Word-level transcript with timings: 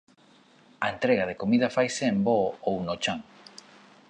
A 0.85 0.87
entrega 0.95 1.27
de 1.29 1.39
comida 1.41 1.73
faise 1.75 2.03
en 2.11 2.17
voo 2.25 2.47
ou 2.67 2.75
no 2.87 2.95
chan. 3.03 3.19